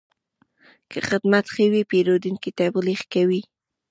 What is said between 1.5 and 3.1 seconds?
ښه وي، پیرودونکی تبلیغ